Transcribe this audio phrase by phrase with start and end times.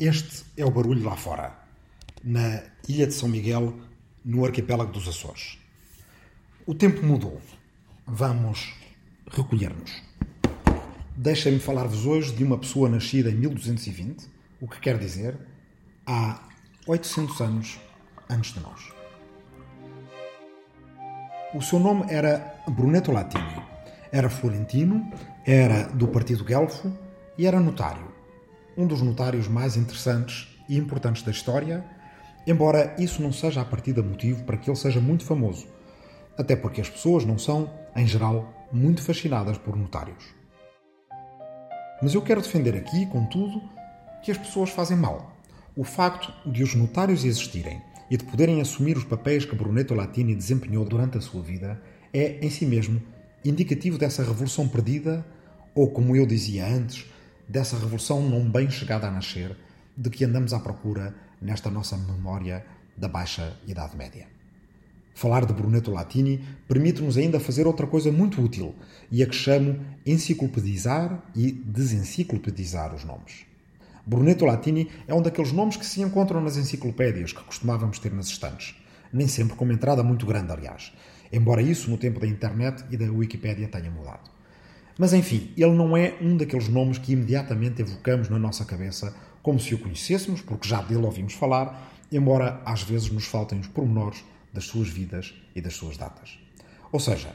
[0.00, 1.52] Este é o barulho lá fora,
[2.24, 3.78] na ilha de São Miguel,
[4.24, 5.58] no arquipélago dos Açores.
[6.64, 7.38] O tempo mudou.
[8.06, 8.72] Vamos
[9.30, 10.02] recolher-nos.
[11.14, 14.26] Deixem-me falar-vos hoje de uma pessoa nascida em 1220,
[14.58, 15.36] o que quer dizer
[16.06, 16.48] há
[16.86, 17.78] 800 anos
[18.30, 18.80] antes de nós.
[21.52, 23.62] O seu nome era Brunetto Latini.
[24.10, 25.12] Era florentino,
[25.44, 26.90] era do partido Guelfo
[27.36, 28.19] e era notário.
[28.76, 31.84] Um dos notários mais interessantes e importantes da história,
[32.46, 35.66] embora isso não seja a partida motivo para que ele seja muito famoso,
[36.38, 40.24] até porque as pessoas não são, em geral, muito fascinadas por notários.
[42.02, 43.60] Mas eu quero defender aqui, contudo,
[44.22, 45.36] que as pessoas fazem mal.
[45.76, 50.34] O facto de os notários existirem e de poderem assumir os papéis que Brunetto Latini
[50.34, 51.80] desempenhou durante a sua vida
[52.12, 53.00] é, em si mesmo,
[53.44, 55.24] indicativo dessa revolução perdida,
[55.74, 57.06] ou, como eu dizia antes,
[57.50, 59.56] dessa revolução não bem chegada a nascer,
[59.96, 61.12] de que andamos à procura
[61.42, 62.64] nesta nossa memória
[62.96, 64.28] da Baixa Idade Média.
[65.16, 68.72] Falar de Brunetto Latini permite-nos ainda fazer outra coisa muito útil,
[69.10, 73.44] e a que chamo enciclopedizar e desenciclopedizar os nomes.
[74.06, 78.28] Brunetto Latini é um daqueles nomes que se encontram nas enciclopédias que costumávamos ter nas
[78.28, 78.76] estantes.
[79.12, 80.92] Nem sempre com uma entrada muito grande, aliás.
[81.32, 84.30] Embora isso, no tempo da internet e da Wikipédia, tenha mudado.
[85.00, 89.58] Mas enfim, ele não é um daqueles nomes que imediatamente evocamos na nossa cabeça como
[89.58, 94.22] se o conhecêssemos, porque já dele ouvimos falar, embora às vezes nos faltem os pormenores
[94.52, 96.38] das suas vidas e das suas datas.
[96.92, 97.34] Ou seja,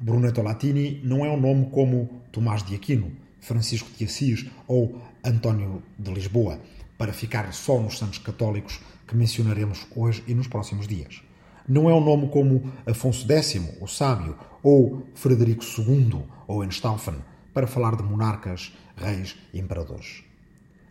[0.00, 5.82] Brunetto Latini não é um nome como Tomás de Aquino, Francisco de Assis ou António
[5.98, 6.58] de Lisboa,
[6.96, 11.20] para ficar só nos santos católicos que mencionaremos hoje e nos próximos dias.
[11.68, 17.16] Não é um nome como Afonso X, o Sábio, ou Frederico II, ou Enstaufen,
[17.54, 20.24] para falar de monarcas, reis e imperadores.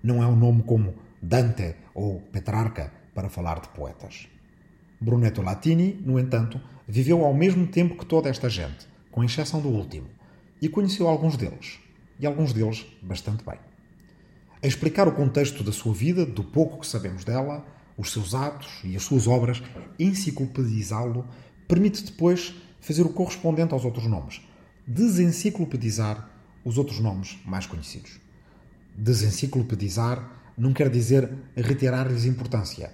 [0.04, 4.28] Não é um nome como Dante ou Petrarca, para falar de poetas.
[5.00, 9.70] Brunetto Latini, no entanto, viveu ao mesmo tempo que toda esta gente, com exceção do
[9.70, 10.08] último,
[10.62, 11.80] e conheceu alguns deles
[12.20, 13.60] e alguns deles bastante bem.
[14.64, 17.66] A explicar o contexto da sua vida, do pouco que sabemos dela,
[17.98, 19.62] os seus atos e as suas obras,
[20.00, 21.26] enciclopedizá-lo,
[21.68, 24.42] permite depois fazer o correspondente aos outros nomes,
[24.86, 26.30] desenciclopedizar
[26.66, 28.20] os outros nomes mais conhecidos.
[28.96, 32.92] Desenciclopedizar não quer dizer retirar-lhes importância,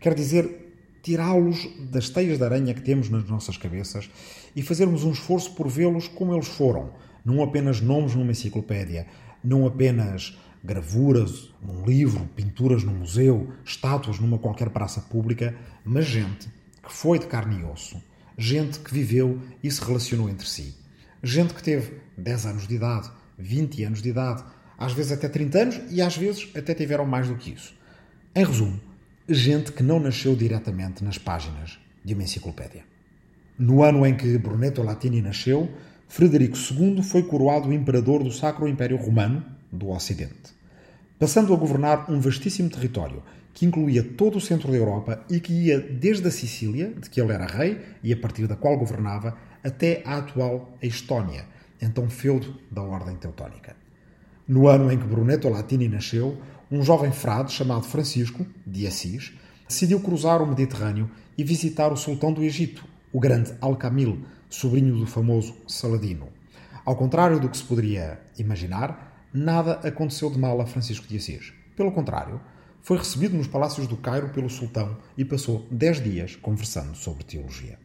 [0.00, 0.66] quer dizer
[1.02, 4.10] tirá-los das teias de aranha que temos nas nossas cabeças
[4.56, 6.90] e fazermos um esforço por vê-los como eles foram,
[7.24, 9.06] não apenas nomes numa enciclopédia,
[9.42, 10.36] não apenas
[10.66, 16.48] gravuras num livro, pinturas num museu, estátuas numa qualquer praça pública, mas gente
[16.82, 18.02] que foi de carne e osso,
[18.36, 20.74] gente que viveu e se relacionou entre si,
[21.22, 24.44] gente que teve 10 anos de idade, 20 anos de idade,
[24.76, 27.74] às vezes até 30 anos e às vezes até tiveram mais do que isso.
[28.34, 28.78] Em resumo,
[29.28, 32.84] gente que não nasceu diretamente nas páginas de uma enciclopédia.
[33.58, 35.70] No ano em que Brunetto Latini nasceu,
[36.08, 40.54] Frederico II foi coroado imperador do Sacro Império Romano do Ocidente,
[41.18, 43.22] passando a governar um vastíssimo território
[43.54, 47.18] que incluía todo o centro da Europa e que ia desde a Sicília, de que
[47.18, 49.34] ele era rei e a partir da qual governava,
[49.64, 51.46] até a atual Estónia,
[51.80, 53.74] então feudo da Ordem Teutónica.
[54.46, 56.36] No ano em que Brunetto Latini nasceu,
[56.70, 59.32] um jovem frade chamado Francisco, de Assis,
[59.66, 65.06] decidiu cruzar o Mediterrâneo e visitar o sultão do Egito, o grande Al-Kamil, sobrinho do
[65.06, 66.28] famoso Saladino.
[66.84, 69.05] Ao contrário do que se poderia imaginar,
[69.36, 71.52] nada aconteceu de mal a Francisco de Assis.
[71.76, 72.40] Pelo contrário,
[72.80, 77.78] foi recebido nos palácios do Cairo pelo sultão e passou dez dias conversando sobre teologia.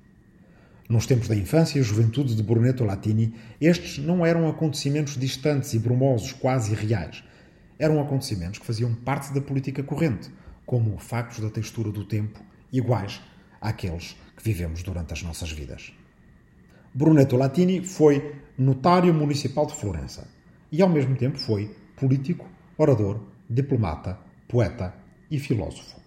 [0.87, 5.79] Nos tempos da infância e juventude de Brunetto Latini, estes não eram acontecimentos distantes e
[5.79, 7.23] brumosos, quase irreais.
[7.77, 10.29] Eram acontecimentos que faziam parte da política corrente,
[10.65, 12.39] como factos da textura do tempo,
[12.71, 13.21] iguais
[13.59, 15.91] àqueles que vivemos durante as nossas vidas.
[16.93, 20.27] Brunetto Latini foi notário municipal de Florença
[20.71, 22.47] e, ao mesmo tempo, foi político,
[22.77, 23.19] orador,
[23.49, 24.93] diplomata, poeta
[25.29, 25.99] e filósofo.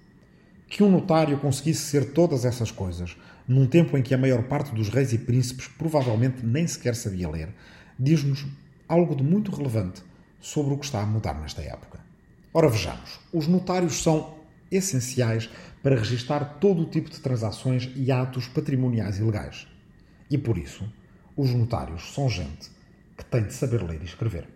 [0.66, 3.16] Que um notário conseguisse ser todas essas coisas
[3.46, 7.28] num tempo em que a maior parte dos reis e príncipes provavelmente nem sequer sabia
[7.28, 7.54] ler,
[7.98, 8.46] diz-nos
[8.88, 10.02] algo de muito relevante
[10.40, 12.00] sobre o que está a mudar nesta época.
[12.52, 14.34] Ora, vejamos, os notários são
[14.70, 15.50] essenciais
[15.82, 19.66] para registar todo o tipo de transações e atos patrimoniais e legais.
[20.30, 20.90] E por isso,
[21.36, 22.70] os notários são gente
[23.16, 24.48] que tem de saber ler e escrever.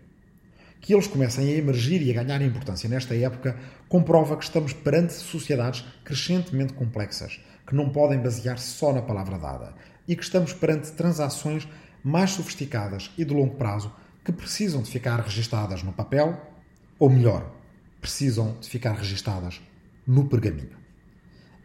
[0.81, 3.57] Que eles comecem a emergir e a ganhar importância nesta época
[3.87, 9.73] comprova que estamos perante sociedades crescentemente complexas, que não podem basear-se só na palavra dada,
[10.07, 11.67] e que estamos perante transações
[12.03, 16.39] mais sofisticadas e de longo prazo que precisam de ficar registadas no papel,
[16.97, 17.51] ou melhor,
[17.99, 19.61] precisam de ficar registadas
[20.05, 20.77] no pergaminho.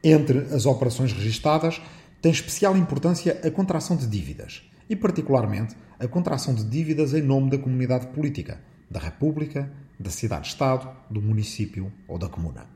[0.03, 1.81] Entre as operações registadas,
[2.21, 7.51] tem especial importância a contração de dívidas, e particularmente a contração de dívidas em nome
[7.51, 8.61] da comunidade política,
[8.91, 12.67] da República, da cidade-estado, do município ou da comuna.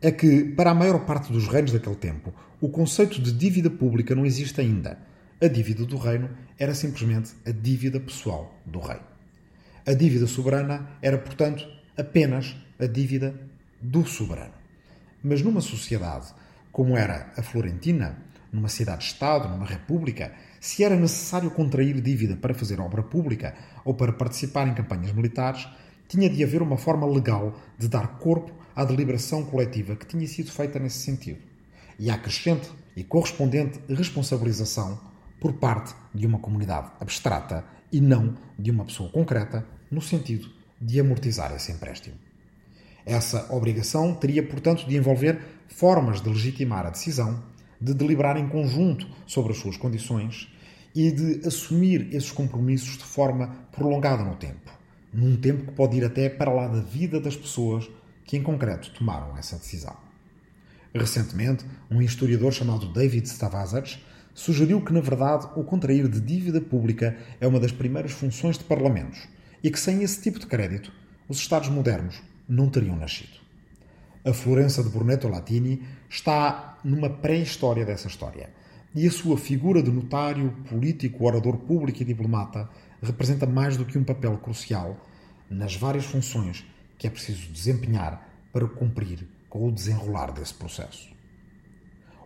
[0.00, 4.14] É que, para a maior parte dos reinos daquele tempo, o conceito de dívida pública
[4.14, 4.98] não existe ainda.
[5.40, 9.00] A dívida do reino era simplesmente a dívida pessoal do rei.
[9.86, 11.66] A dívida soberana era, portanto,
[11.96, 13.34] apenas a dívida
[13.80, 14.54] do soberano.
[15.22, 16.34] Mas numa sociedade
[16.76, 18.18] como era a Florentina,
[18.56, 23.54] numa cidade-estado, numa república, se era necessário contrair dívida para fazer obra pública
[23.84, 25.68] ou para participar em campanhas militares,
[26.08, 30.50] tinha de haver uma forma legal de dar corpo à deliberação coletiva que tinha sido
[30.50, 31.38] feita nesse sentido
[31.98, 34.98] e à crescente e correspondente responsabilização
[35.40, 40.48] por parte de uma comunidade abstrata e não de uma pessoa concreta, no sentido
[40.80, 42.16] de amortizar esse empréstimo.
[43.04, 47.42] Essa obrigação teria, portanto, de envolver formas de legitimar a decisão,
[47.80, 50.48] de deliberar em conjunto sobre as suas condições
[50.94, 54.72] e de assumir esses compromissos de forma prolongada no tempo,
[55.12, 57.88] num tempo que pode ir até para lá da vida das pessoas
[58.24, 59.96] que, em concreto, tomaram essa decisão.
[60.94, 63.98] Recentemente, um historiador chamado David Stavazers
[64.32, 68.64] sugeriu que, na verdade, o contrair de dívida pública é uma das primeiras funções de
[68.64, 69.28] parlamentos
[69.62, 70.92] e que, sem esse tipo de crédito,
[71.28, 73.45] os Estados modernos não teriam nascido.
[74.26, 78.50] A Florença de Brunetto Latini está numa pré-história dessa história
[78.92, 82.68] e a sua figura de notário, político, orador público e diplomata
[83.00, 84.96] representa mais do que um papel crucial
[85.48, 86.64] nas várias funções
[86.98, 91.08] que é preciso desempenhar para cumprir com o desenrolar desse processo.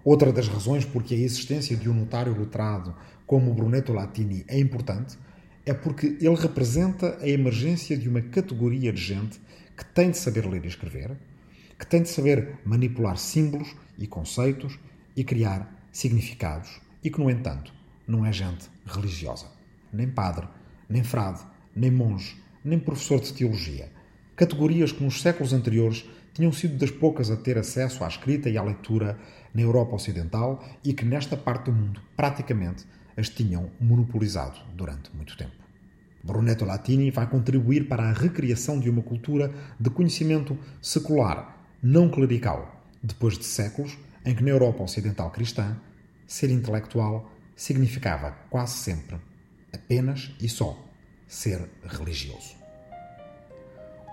[0.03, 2.97] Outra das razões por que a existência de um notário letrado
[3.27, 5.19] como Brunetto Latini é importante
[5.67, 9.39] é porque ele representa a emergência de uma categoria de gente
[9.77, 11.15] que tem de saber ler e escrever,
[11.81, 14.79] que tem de saber manipular símbolos e conceitos
[15.17, 17.73] e criar significados e que, no entanto,
[18.07, 19.47] não é gente religiosa,
[19.91, 20.47] nem padre,
[20.91, 21.41] nem frade,
[21.75, 23.91] nem monge, nem professor de teologia.
[24.37, 26.05] Categorias que nos séculos anteriores
[26.35, 29.19] tinham sido das poucas a ter acesso à escrita e à leitura
[29.55, 32.85] na Europa Ocidental e que nesta parte do mundo praticamente
[33.17, 35.53] as tinham monopolizado durante muito tempo.
[36.23, 42.81] Brunetto Latini vai contribuir para a recriação de uma cultura de conhecimento secular, não clerical,
[43.03, 45.77] depois de séculos em que na Europa Ocidental cristã
[46.27, 49.17] ser intelectual significava quase sempre
[49.73, 50.79] apenas e só
[51.27, 52.57] ser religioso.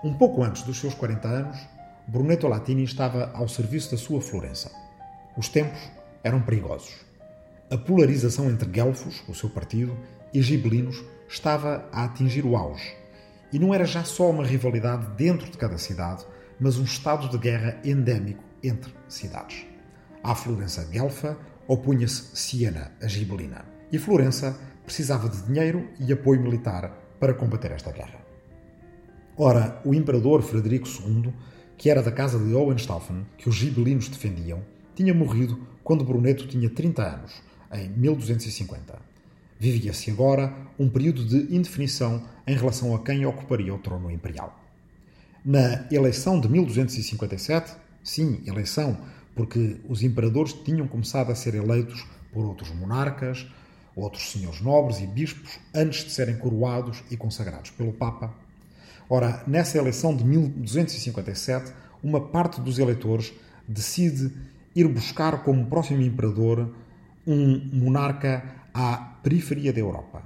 [0.02, 1.58] Um pouco antes dos seus 40 anos,
[2.06, 4.70] Brunetto Latini estava ao serviço da sua Florença.
[5.36, 5.78] Os tempos
[6.22, 6.94] eram perigosos.
[7.70, 9.96] A polarização entre Guelfos, o seu partido,
[10.32, 12.96] e Gibelinos estava a atingir o auge.
[13.52, 16.24] E não era já só uma rivalidade dentro de cada cidade,
[16.60, 19.66] mas um estado de guerra endémico entre cidades.
[20.22, 23.64] À Florença Guelfa opunha-se Siena, a Gibelina.
[23.92, 26.90] E Florença precisava de dinheiro e apoio militar
[27.20, 28.20] para combater esta guerra.
[29.36, 31.32] Ora, o imperador Frederico II,
[31.76, 34.62] que era da casa de Hohenstaufen, que os gibelinos defendiam,
[34.94, 38.98] tinha morrido quando Brunetto tinha 30 anos, em 1250.
[39.60, 44.57] Vivia-se agora um período de indefinição em relação a quem ocuparia o trono imperial.
[45.44, 48.98] Na eleição de 1257, sim, eleição,
[49.34, 53.46] porque os imperadores tinham começado a ser eleitos por outros monarcas,
[53.94, 58.34] outros senhores nobres e bispos antes de serem coroados e consagrados pelo Papa.
[59.08, 63.32] Ora, nessa eleição de 1257, uma parte dos eleitores
[63.66, 64.32] decide
[64.74, 66.74] ir buscar como próximo imperador
[67.26, 70.22] um monarca à periferia da Europa,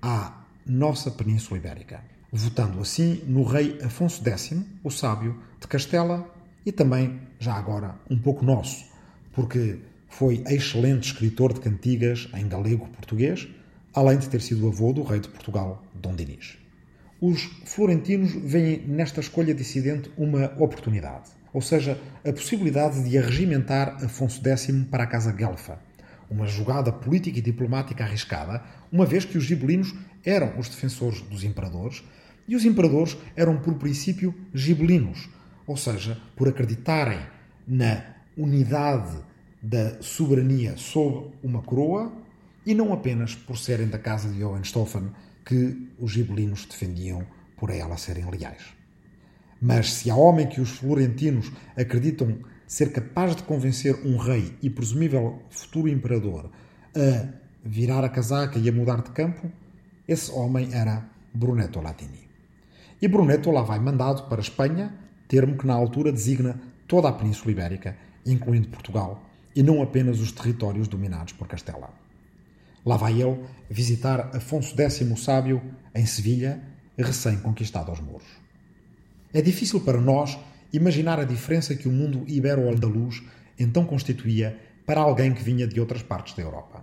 [0.00, 2.02] à nossa Península Ibérica,
[2.36, 6.28] votando assim no rei Afonso X, o sábio, de Castela
[6.66, 8.86] e também, já agora, um pouco nosso,
[9.32, 13.46] porque foi excelente escritor de cantigas em galego-português,
[13.94, 16.58] além de ter sido avô do rei de Portugal, Dom Dinis.
[17.20, 24.42] Os florentinos veem nesta escolha dissidente uma oportunidade, ou seja, a possibilidade de arregimentar Afonso
[24.44, 25.78] X para a Casa Guelfa,
[26.28, 28.60] uma jogada política e diplomática arriscada,
[28.90, 32.02] uma vez que os gibelinos eram os defensores dos imperadores
[32.46, 35.28] e os imperadores eram, por princípio, gibelinos,
[35.66, 37.20] ou seja, por acreditarem
[37.66, 38.04] na
[38.36, 39.18] unidade
[39.62, 42.12] da soberania sob uma coroa
[42.66, 45.10] e não apenas por serem da casa de Hohenstaufen
[45.44, 48.62] que os gibelinos defendiam por a ela serem leais.
[49.60, 54.68] Mas se há homem que os florentinos acreditam ser capaz de convencer um rei e
[54.68, 56.50] presumível futuro imperador
[56.94, 57.28] a
[57.64, 59.50] virar a casaca e a mudar de campo,
[60.06, 62.23] esse homem era Brunetto Latini.
[63.04, 64.90] E Brunetto lá vai mandado para Espanha
[65.28, 66.58] termo que na altura designa
[66.88, 67.94] toda a Península Ibérica,
[68.24, 69.22] incluindo Portugal,
[69.54, 71.90] e não apenas os territórios dominados por Castela.
[72.82, 75.60] Lá vai ele visitar Afonso X o Sábio
[75.94, 76.62] em Sevilha,
[76.96, 78.26] recém-conquistado aos muros.
[79.34, 80.38] É difícil para nós
[80.72, 83.22] imaginar a diferença que o mundo ibero-andaluz
[83.58, 86.82] então constituía para alguém que vinha de outras partes da Europa.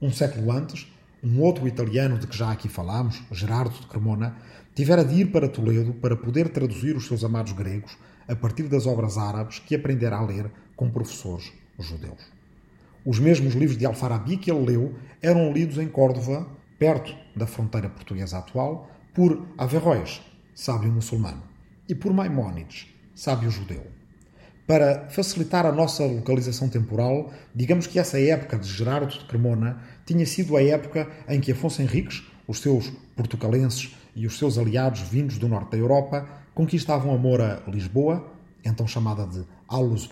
[0.00, 0.90] Um século antes,
[1.22, 4.36] um outro italiano de que já aqui falámos, Gerardo de Cremona,
[4.74, 8.86] tivera de ir para Toledo para poder traduzir os seus amados gregos a partir das
[8.86, 12.20] obras árabes que aprendera a ler com professores judeus.
[13.04, 16.46] Os mesmos livros de Alfarabi que ele leu eram lidos em Córdoba,
[16.78, 20.22] perto da fronteira portuguesa atual, por Averroes,
[20.54, 21.42] sábio muçulmano,
[21.88, 23.86] e por Maimónides, sábio judeu.
[24.66, 30.26] Para facilitar a nossa localização temporal, digamos que essa época de Gerardo de Cremona tinha
[30.26, 35.38] sido a época em que Afonso Henriques, os seus portucalenses e os seus aliados vindos
[35.38, 38.30] do norte da Europa conquistavam a Moura Lisboa,
[38.62, 40.08] então chamada de Alus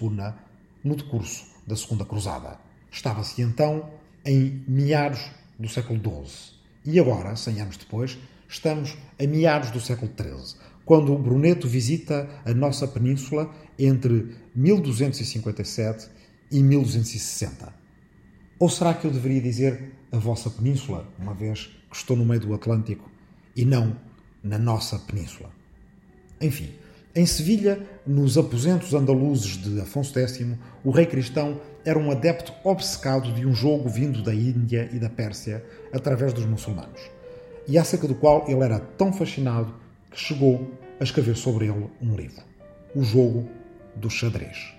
[0.83, 2.59] no decurso da Segunda Cruzada.
[2.91, 3.91] Estava-se então
[4.25, 6.59] em meados do século XII.
[6.87, 12.55] E agora, cem anos depois, estamos a meados do século XIII, quando Bruneto visita a
[12.55, 16.09] nossa península entre 1257
[16.51, 17.80] e 1260.
[18.61, 22.43] Ou será que eu deveria dizer a vossa península, uma vez que estou no meio
[22.43, 23.11] do Atlântico
[23.57, 23.97] e não
[24.45, 25.49] na nossa península?
[26.39, 26.69] Enfim,
[27.17, 30.47] em Sevilha, nos aposentos andaluzes de Afonso X,
[30.85, 35.09] o rei cristão era um adepto obcecado de um jogo vindo da Índia e da
[35.09, 37.01] Pérsia através dos muçulmanos,
[37.67, 39.75] e acerca do qual ele era tão fascinado
[40.11, 42.43] que chegou a escrever sobre ele um livro,
[42.95, 43.49] O Jogo
[43.97, 44.75] do Xadrez.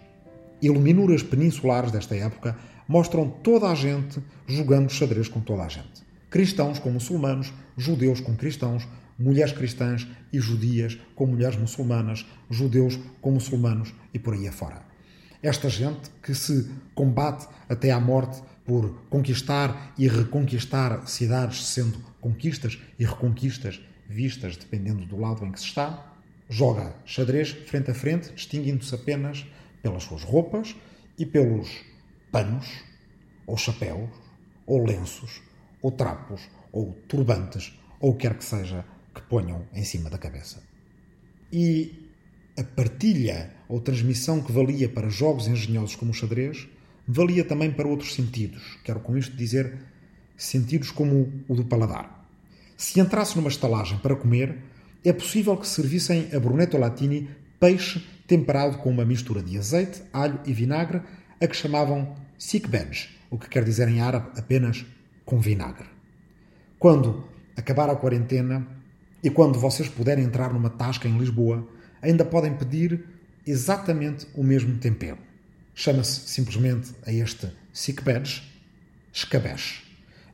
[0.62, 2.56] Iluminuras peninsulares desta época
[2.88, 6.04] mostram toda a gente jogando xadrez com toda a gente.
[6.30, 13.32] Cristãos com muçulmanos, judeus com cristãos, mulheres cristãs e judias com mulheres muçulmanas, judeus com
[13.32, 14.82] muçulmanos e por aí afora.
[15.44, 22.78] Esta gente que se combate até à morte por conquistar e reconquistar cidades, sendo conquistas
[23.00, 26.14] e reconquistas vistas dependendo do lado em que se está,
[26.50, 29.46] joga xadrez frente a frente, distinguindo-se apenas
[29.82, 30.76] pelas suas roupas
[31.18, 31.70] e pelos
[32.32, 32.84] panos,
[33.46, 34.10] ou chapéus,
[34.66, 35.42] ou lenços,
[35.82, 40.18] ou trapos, ou turbantes, ou o que quer que seja que ponham em cima da
[40.18, 40.64] cabeça.
[41.52, 42.10] E
[42.58, 46.68] a partilha ou transmissão que valia para jogos engenhosos como o xadrez,
[47.08, 48.78] valia também para outros sentidos.
[48.84, 49.78] Quero com isto dizer
[50.38, 52.28] sentidos como o do paladar.
[52.76, 54.58] Se entrasse numa estalagem para comer,
[55.04, 60.40] é possível que servissem a Brunetto Latini peixe temperado com uma mistura de azeite, alho
[60.46, 61.02] e vinagre,
[61.42, 64.86] a que chamavam sikbej, o que quer dizer em árabe apenas
[65.26, 65.88] com vinagre.
[66.78, 67.24] Quando
[67.58, 68.68] acabar a quarentena,
[69.24, 71.68] e quando vocês puderem entrar numa tasca em Lisboa,
[72.02, 73.06] ainda podem pedir
[73.46, 75.18] exatamente o mesmo tempero.
[75.74, 78.44] Chama-se simplesmente a este sikbej
[79.14, 79.84] escabeche.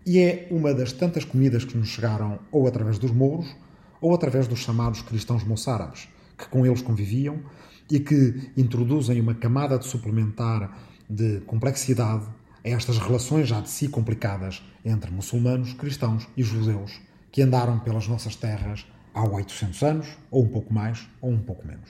[0.06, 3.54] E é uma das tantas comidas que nos chegaram ou através dos mouros
[4.00, 7.42] ou através dos chamados cristãos moçárabes, que com eles conviviam
[7.90, 10.78] e que introduzem uma camada de suplementar
[11.10, 12.26] de complexidade
[12.64, 17.00] a estas relações já de si complicadas entre muçulmanos, cristãos e judeus
[17.32, 21.66] que andaram pelas nossas terras há 800 anos, ou um pouco mais, ou um pouco
[21.66, 21.90] menos.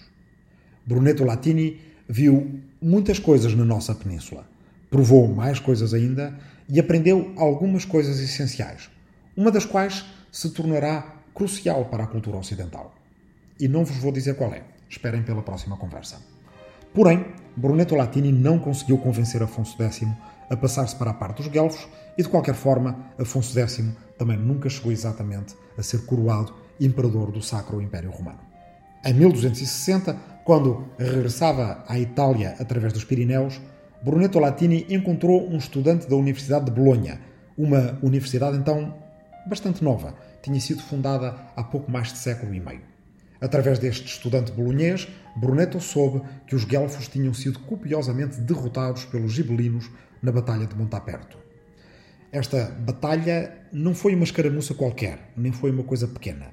[0.86, 4.48] Brunetto Latini viu muitas coisas na nossa península,
[4.90, 6.38] provou mais coisas ainda
[6.70, 8.90] e aprendeu algumas coisas essenciais,
[9.36, 12.96] uma das quais se tornará crucial para a cultura ocidental.
[13.60, 14.64] E não vos vou dizer qual é.
[14.90, 16.22] Esperem pela próxima conversa.
[16.94, 17.26] Porém,
[17.58, 20.06] Brunetto Latini não conseguiu convencer Afonso X
[20.48, 23.84] a passar-se para a parte dos guelfos e, de qualquer forma, Afonso X
[24.16, 28.38] também nunca chegou exatamente a ser coroado imperador do Sacro Império Romano.
[29.04, 33.60] Em 1260, quando regressava à Itália através dos Pirineus,
[34.04, 37.20] Brunetto Latini encontrou um estudante da Universidade de Bolonha,
[37.58, 38.94] uma universidade então
[39.48, 42.97] bastante nova, tinha sido fundada há pouco mais de século e meio.
[43.40, 49.90] Através deste estudante bolonhês, Brunetto soube que os guelfos tinham sido copiosamente derrotados pelos gibelinos
[50.22, 51.38] na Batalha de Montaperto.
[52.32, 56.48] Esta batalha não foi uma escaramuça qualquer, nem foi uma coisa pequena.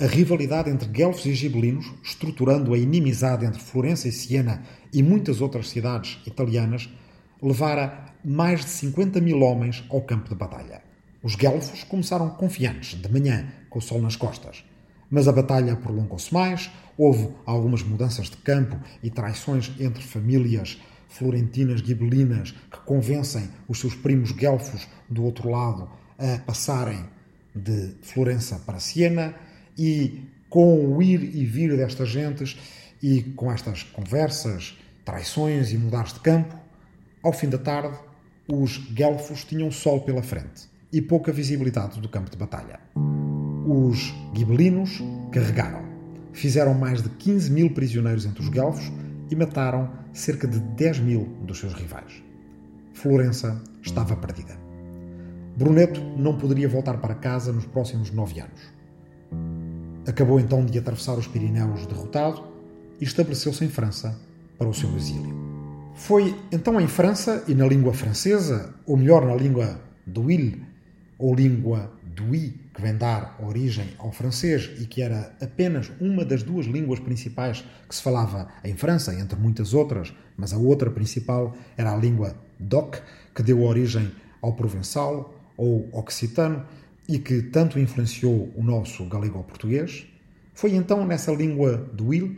[0.00, 4.62] A rivalidade entre guelfos e gibelinos, estruturando a inimizade entre Florença e Siena
[4.92, 6.88] e muitas outras cidades italianas,
[7.42, 10.82] levara mais de 50 mil homens ao campo de batalha.
[11.22, 14.64] Os guelfos começaram confiantes, de manhã, com o sol nas costas.
[15.12, 21.80] Mas a batalha prolongou-se mais, houve algumas mudanças de campo e traições entre famílias florentinas
[21.80, 27.04] gibelinas que convencem os seus primos guelfos do outro lado a passarem
[27.54, 29.34] de Florença para Siena
[29.76, 32.56] e com o ir e vir destas gentes
[33.02, 36.56] E com estas conversas, traições e mudares de campo,
[37.22, 37.98] ao fim da tarde,
[38.48, 42.78] os guelfos tinham sol pela frente e pouca visibilidade do campo de batalha.
[43.66, 45.00] Os gibelinos
[45.30, 45.82] carregaram.
[46.32, 48.90] Fizeram mais de 15 mil prisioneiros entre os guelfos
[49.30, 52.22] e mataram cerca de 10 mil dos seus rivais.
[52.92, 54.58] Florença estava perdida.
[55.56, 58.60] Bruneto não poderia voltar para casa nos próximos nove anos.
[60.06, 62.42] Acabou então de atravessar os Pirineus derrotado
[63.00, 64.18] e estabeleceu-se em França
[64.58, 65.34] para o seu exílio.
[65.94, 70.64] Foi então em França e na língua francesa, ou melhor, na língua d'Huile,
[71.18, 76.42] ou língua d'Ouy, que vem dar origem ao francês e que era apenas uma das
[76.42, 81.54] duas línguas principais que se falava em França, entre muitas outras, mas a outra principal
[81.76, 82.96] era a língua d'Oc,
[83.34, 84.10] que deu origem
[84.40, 86.64] ao provençal, ou occitano
[87.08, 90.06] e que tanto influenciou o nosso galego-português,
[90.54, 92.36] foi então nessa língua do Will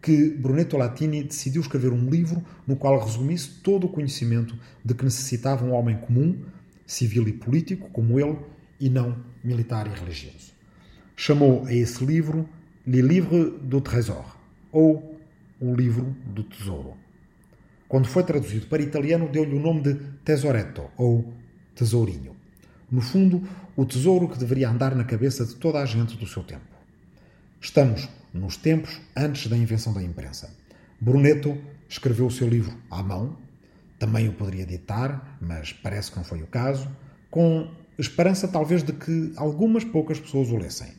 [0.00, 5.04] que Brunetto Latini decidiu escrever um livro no qual resumisse todo o conhecimento de que
[5.04, 6.38] necessitava um homem comum,
[6.86, 8.36] civil e político, como ele,
[8.84, 10.52] e não militar e religioso.
[11.16, 12.46] Chamou a esse livro
[12.86, 14.36] Le Livre du Trésor,
[14.70, 15.18] ou
[15.58, 16.94] o Livro do Tesouro.
[17.88, 21.32] Quando foi traduzido para italiano, deu-lhe o nome de Tesoretto, ou
[21.74, 22.36] Tesourinho.
[22.90, 26.42] No fundo, o tesouro que deveria andar na cabeça de toda a gente do seu
[26.42, 26.74] tempo.
[27.62, 30.54] Estamos nos tempos antes da invenção da imprensa.
[31.00, 31.56] Brunetto
[31.88, 33.34] escreveu o seu livro à mão,
[33.98, 36.86] também o poderia ditar, mas parece que não foi o caso,
[37.30, 37.70] com
[38.02, 40.92] esperança talvez de que algumas poucas pessoas o lessem.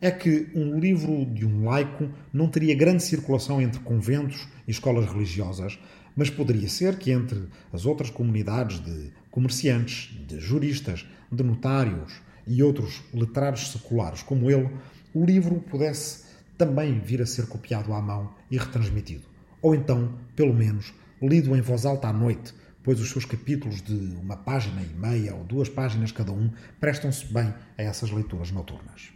[0.00, 5.06] É que um livro de um laico não teria grande circulação entre conventos e escolas
[5.06, 5.78] religiosas,
[6.16, 12.62] mas poderia ser que entre as outras comunidades de comerciantes, de juristas, de notários e
[12.62, 14.68] outros letrados seculares como ele,
[15.14, 16.24] o livro pudesse
[16.58, 19.24] também vir a ser copiado à mão e retransmitido.
[19.60, 22.52] Ou então, pelo menos, lido em voz alta à noite,
[22.84, 27.26] pois os seus capítulos de uma página e meia ou duas páginas cada um prestam-se
[27.26, 29.10] bem a essas leituras noturnas.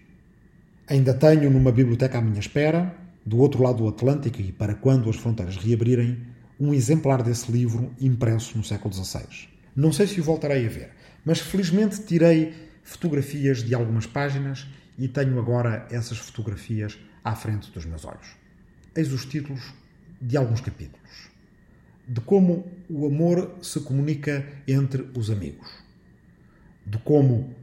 [0.88, 5.10] Ainda tenho numa biblioteca à minha espera, do outro lado do Atlântico e para quando
[5.10, 6.18] as fronteiras reabrirem,
[6.58, 9.48] um exemplar desse livro impresso no século XVI.
[9.74, 10.90] Não sei se o voltarei a ver,
[11.24, 17.84] mas felizmente tirei fotografias de algumas páginas e tenho agora essas fotografias à frente dos
[17.84, 18.28] meus olhos.
[18.94, 19.74] Eis os títulos
[20.22, 21.35] de alguns capítulos.
[22.06, 25.68] De como o amor se comunica entre os amigos.
[26.86, 27.54] De como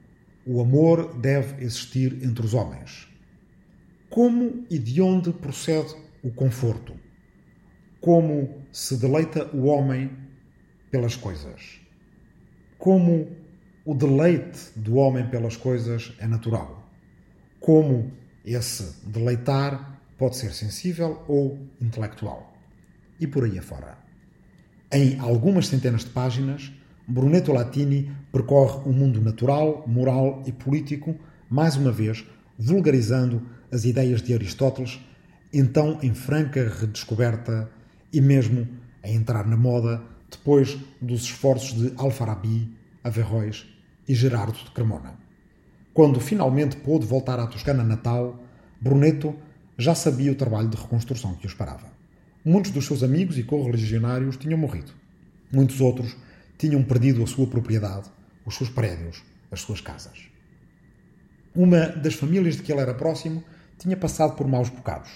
[0.45, 3.07] o amor deve existir entre os homens.
[4.09, 6.93] Como e de onde procede o conforto.
[8.01, 10.11] Como se deleita o homem
[10.91, 11.83] pelas coisas
[12.83, 13.31] como
[13.85, 16.85] o deleite do homem pelas coisas é natural,
[17.61, 18.11] como
[18.43, 22.53] esse deleitar pode ser sensível ou intelectual,
[23.21, 24.02] e por aí afora.
[24.95, 26.71] Em algumas centenas de páginas,
[27.07, 31.15] Brunetto Latini percorre o mundo natural, moral e político,
[31.49, 32.23] mais uma vez
[32.59, 34.99] vulgarizando as ideias de Aristóteles,
[35.51, 37.71] então em franca redescoberta
[38.13, 38.67] e mesmo
[39.01, 42.71] a entrar na moda depois dos esforços de Alfarabi,
[43.03, 43.65] Averroes
[44.07, 45.15] e Gerardo de Cremona.
[45.91, 48.39] Quando finalmente pôde voltar à Toscana natal,
[48.79, 49.33] Brunetto
[49.75, 52.02] já sabia o trabalho de reconstrução que o esperava.
[52.45, 54.91] Muitos dos seus amigos e correligionários tinham morrido.
[55.49, 56.13] Muitos outros
[56.57, 58.11] tinham perdido a sua propriedade,
[58.45, 60.27] os seus prédios, as suas casas.
[61.55, 63.41] Uma das famílias de que ele era próximo
[63.77, 65.09] tinha passado por maus bocados.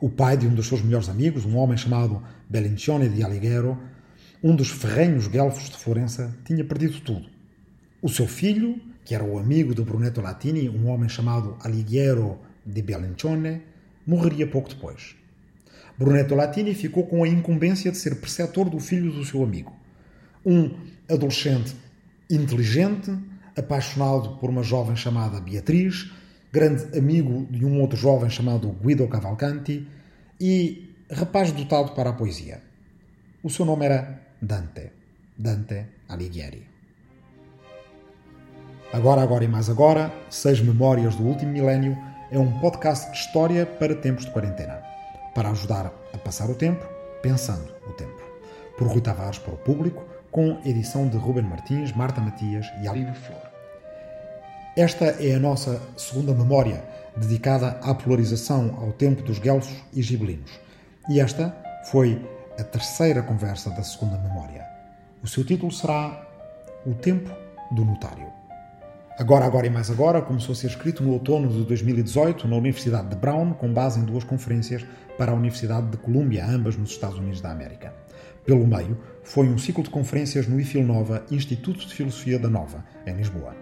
[0.00, 3.78] O pai de um dos seus melhores amigos, um homem chamado Belincione de Alighiero,
[4.42, 7.28] um dos ferrenhos guelfos de Florença tinha perdido tudo.
[8.02, 12.82] O seu filho, que era o amigo de Brunetto Latini, um homem chamado Alighiero di
[12.82, 13.62] Bellincione,
[14.04, 15.19] morreria pouco depois.
[16.00, 19.70] Brunetto Latini ficou com a incumbência de ser preceptor do filho do seu amigo.
[20.46, 20.74] Um
[21.06, 21.76] adolescente
[22.30, 23.14] inteligente,
[23.54, 26.10] apaixonado por uma jovem chamada Beatriz,
[26.50, 29.86] grande amigo de um outro jovem chamado Guido Cavalcanti
[30.40, 32.62] e rapaz dotado para a poesia.
[33.42, 34.92] O seu nome era Dante,
[35.36, 36.66] Dante Alighieri.
[38.90, 41.94] Agora, agora e mais agora, Seis Memórias do Último Milénio
[42.30, 44.89] é um podcast de história para tempos de quarentena,
[45.40, 46.86] para ajudar a passar o tempo
[47.22, 48.20] pensando o tempo.
[48.76, 53.14] Por Rui Tavares para o público, com edição de Ruben Martins, Marta Matias e Aline
[53.14, 53.40] Flor.
[54.76, 56.84] Esta é a nossa segunda memória,
[57.16, 60.50] dedicada à polarização ao tempo dos guelfos e gibelinos.
[61.08, 62.22] E esta foi
[62.58, 64.66] a terceira conversa da segunda memória.
[65.22, 66.22] O seu título será
[66.84, 67.34] O Tempo
[67.70, 68.39] do Notário.
[69.20, 73.10] Agora, agora e mais agora começou a ser escrito no outono de 2018 na Universidade
[73.10, 74.82] de Brown, com base em duas conferências
[75.18, 77.92] para a Universidade de Colômbia, ambas nos Estados Unidos da América.
[78.46, 82.82] Pelo meio, foi um ciclo de conferências no IFIL Nova, Instituto de Filosofia da Nova,
[83.06, 83.54] em Lisboa.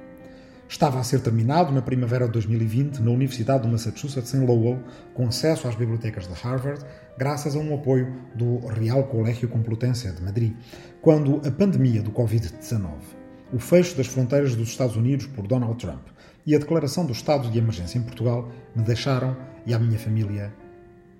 [0.68, 4.78] Estava a ser terminado na primavera de 2020 na Universidade de Massachusetts em Lowell,
[5.12, 6.84] com acesso às bibliotecas de Harvard,
[7.18, 10.54] graças a um apoio do Real Colégio Complutense de Madrid,
[11.02, 13.17] quando a pandemia do Covid-19,
[13.52, 16.06] o fecho das fronteiras dos Estados Unidos por Donald Trump
[16.46, 20.52] e a declaração do estado de emergência em Portugal me deixaram e a minha família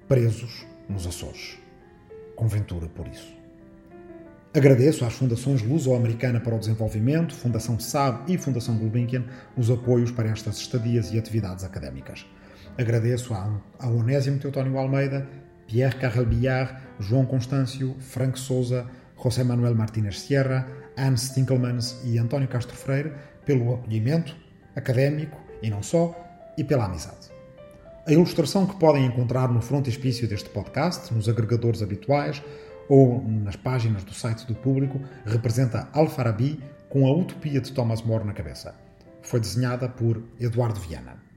[0.06, 1.58] presos nos Açores.
[2.34, 3.36] Conventura por isso.
[4.54, 9.24] Agradeço às Fundações Luso-Americana para o Desenvolvimento, Fundação SAB e Fundação Gulbenkian
[9.56, 12.26] os apoios para estas estadias e atividades académicas.
[12.78, 15.28] Agradeço a Onésimo Teutónio Almeida,
[15.66, 16.26] Pierre Carrel
[16.98, 18.86] João Constâncio, Frank Souza,
[19.22, 23.12] José Manuel Martínez Sierra, Anne Stinkelmans e António Castro Freire
[23.44, 24.37] pelo acolhimento
[24.76, 26.14] académico e não só,
[26.57, 27.28] e pela amizade.
[28.07, 32.42] A ilustração que podem encontrar no frontispício deste podcast, nos agregadores habituais,
[32.88, 38.24] ou nas páginas do site do público, representa Al-Farabi com a utopia de Thomas More
[38.24, 38.74] na cabeça.
[39.20, 41.27] Foi desenhada por Eduardo Viana.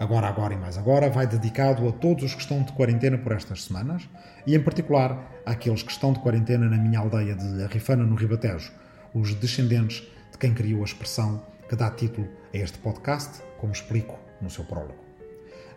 [0.00, 3.32] Agora, agora e mais agora vai dedicado a todos os que estão de quarentena por
[3.32, 4.08] estas semanas
[4.46, 8.72] e, em particular, àqueles que estão de quarentena na minha aldeia de Arrifana, no Ribatejo,
[9.14, 14.18] os descendentes de quem criou a expressão que dá título a este podcast, como explico
[14.40, 14.98] no seu prólogo.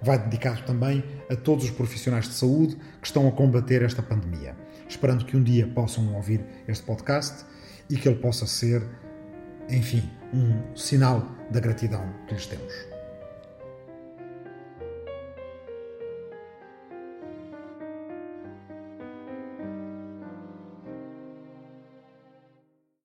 [0.02, 4.56] Vai dedicado também a todos os profissionais de saúde que estão a combater esta pandemia
[4.88, 7.46] esperando que um dia possam ouvir este podcast
[7.90, 8.84] e que ele possa ser,
[9.70, 12.93] enfim, um sinal da gratidão que lhes temos.